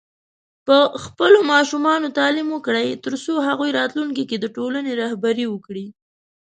په 0.67 0.77
خپلو 1.03 1.39
ماشومانو 1.53 2.07
تعليم 2.19 2.47
وکړئ، 2.51 2.87
ترڅو 3.05 3.33
هغوی 3.47 3.69
راتلونکي 3.79 4.23
کې 4.29 4.37
د 4.39 4.45
ټولنې 4.55 4.91
رهبري 5.01 5.45
وکړي. 5.49 5.85